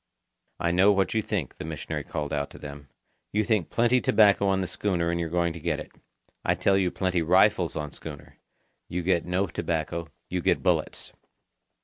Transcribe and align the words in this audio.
"I 0.59 0.71
know 0.71 0.91
what 0.91 1.13
you 1.13 1.21
think," 1.21 1.59
the 1.59 1.63
missionary 1.63 2.03
called 2.03 2.33
out 2.33 2.49
to 2.49 2.57
them. 2.57 2.89
"You 3.31 3.43
think 3.43 3.69
plenty 3.69 4.01
tobacco 4.01 4.47
on 4.47 4.61
the 4.61 4.65
schooner 4.67 5.11
and 5.11 5.19
you're 5.19 5.29
going 5.29 5.53
to 5.53 5.59
get 5.59 5.79
it. 5.79 5.91
I 6.43 6.55
tell 6.55 6.75
you 6.75 6.89
plenty 6.89 7.21
rifles 7.21 7.75
on 7.75 7.91
schooner. 7.91 8.39
You 8.89 9.03
no 9.23 9.45
get 9.45 9.53
tobacco, 9.53 10.07
you 10.27 10.41
get 10.41 10.63
bullets." 10.63 11.13